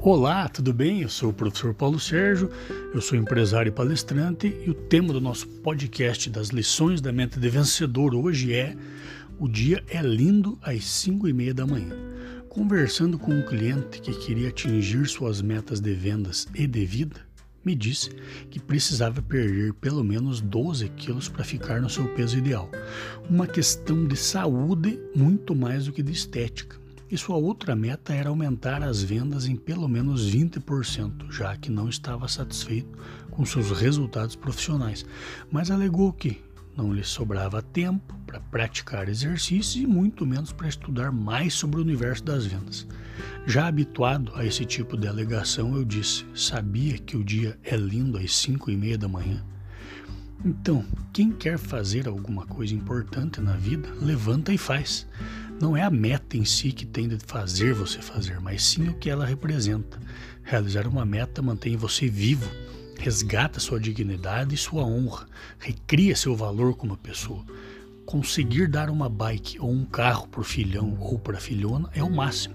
[0.00, 1.02] Olá, tudo bem?
[1.02, 2.48] Eu sou o professor Paulo Sérgio,
[2.94, 7.40] eu sou empresário e palestrante e o tema do nosso podcast das lições da mente
[7.40, 8.76] de vencedor hoje é
[9.40, 11.96] O dia é lindo às 5 e meia da manhã.
[12.48, 17.20] Conversando com um cliente que queria atingir suas metas de vendas e de vida,
[17.64, 18.10] me disse
[18.50, 22.70] que precisava perder pelo menos 12 quilos para ficar no seu peso ideal.
[23.28, 28.28] Uma questão de saúde muito mais do que de estética e sua outra meta era
[28.28, 32.98] aumentar as vendas em pelo menos 20%, já que não estava satisfeito
[33.30, 35.04] com seus resultados profissionais,
[35.50, 36.42] mas alegou que
[36.76, 41.82] não lhe sobrava tempo para praticar exercícios e muito menos para estudar mais sobre o
[41.82, 42.86] universo das vendas.
[43.46, 48.16] Já habituado a esse tipo de alegação, eu disse: Sabia que o dia é lindo
[48.16, 49.44] às 5 e meia da manhã?
[50.44, 55.04] Então, quem quer fazer alguma coisa importante na vida, levanta e faz.
[55.60, 58.94] Não é a meta em si que tem de fazer você fazer, mas sim o
[58.94, 59.98] que ela representa.
[60.44, 62.48] Realizar uma meta mantém você vivo,
[62.96, 65.26] resgata sua dignidade e sua honra,
[65.58, 67.44] recria seu valor como pessoa.
[68.06, 72.04] Conseguir dar uma bike ou um carro para o filhão ou para a filhona é
[72.04, 72.54] o máximo.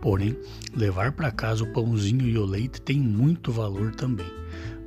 [0.00, 0.38] Porém,
[0.72, 4.43] levar para casa o pãozinho e o leite tem muito valor também.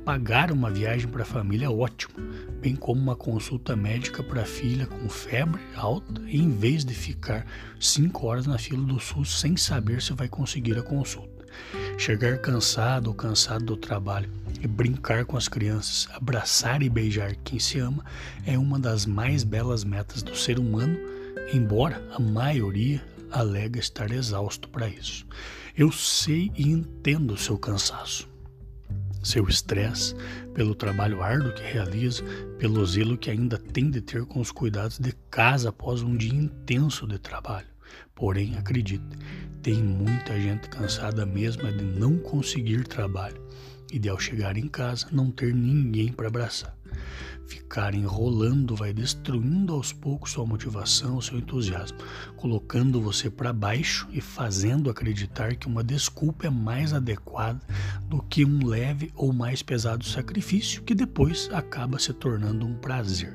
[0.08, 2.14] Pagar uma viagem para a família é ótimo,
[2.62, 7.44] bem como uma consulta médica para a filha com febre alta, em vez de ficar
[7.78, 11.44] cinco horas na fila do SUS sem saber se vai conseguir a consulta.
[11.98, 14.30] Chegar cansado ou cansado do trabalho
[14.62, 18.02] e brincar com as crianças, abraçar e beijar quem se ama
[18.46, 20.98] é uma das mais belas metas do ser humano,
[21.52, 25.26] embora a maioria alega estar exausto para isso.
[25.76, 28.37] Eu sei e entendo o seu cansaço
[29.28, 30.14] seu estresse,
[30.54, 32.24] pelo trabalho árduo que realiza,
[32.58, 36.34] pelo zelo que ainda tem de ter com os cuidados de casa após um dia
[36.34, 37.68] intenso de trabalho.
[38.14, 39.04] Porém, acredite,
[39.62, 43.40] tem muita gente cansada mesmo de não conseguir trabalho
[43.92, 46.76] e de ao chegar em casa não ter ninguém para abraçar.
[47.46, 51.96] Ficar enrolando vai destruindo aos poucos sua motivação, seu entusiasmo,
[52.36, 57.60] colocando você para baixo e fazendo acreditar que uma desculpa é mais adequada
[58.06, 63.32] do que um leve ou mais pesado sacrifício que depois acaba se tornando um prazer.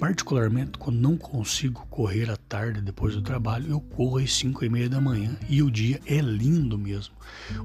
[0.00, 4.68] Particularmente quando não consigo correr à tarde depois do trabalho, eu corro às 5 e
[4.70, 7.14] meia da manhã e o dia é lindo mesmo.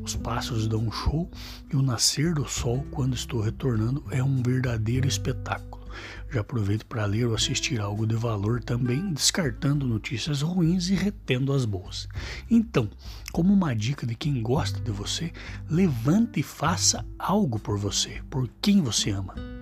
[0.04, 1.32] Os pássaros dão um show
[1.72, 5.86] e o nascer do sol quando estou retornando é um verdadeiro espetáculo.
[6.30, 11.54] Já aproveito para ler ou assistir algo de valor também, descartando notícias ruins e retendo
[11.54, 12.06] as boas.
[12.52, 12.90] Então,
[13.32, 15.32] como uma dica de quem gosta de você,
[15.70, 19.55] levante e faça algo por você, por quem você ama.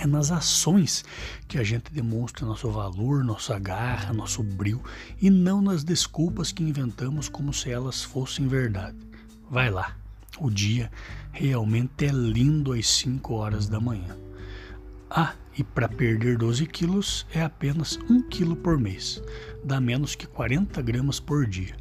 [0.00, 1.04] É nas ações
[1.48, 4.80] que a gente demonstra nosso valor, nossa garra, nosso brilho
[5.20, 8.96] e não nas desculpas que inventamos como se elas fossem verdade.
[9.50, 9.96] Vai lá,
[10.38, 10.88] o dia
[11.32, 14.27] realmente é lindo às 5 horas da manhã.
[15.10, 19.22] Ah, e para perder 12 quilos é apenas 1 quilo por mês,
[19.64, 21.74] dá menos que 40 gramas por dia,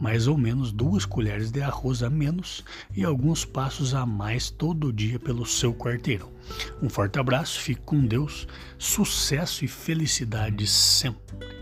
[0.00, 4.92] mais ou menos duas colheres de arroz a menos e alguns passos a mais todo
[4.92, 6.30] dia pelo seu quarteirão.
[6.80, 8.46] Um forte abraço, fique com Deus,
[8.78, 11.57] sucesso e felicidade sempre.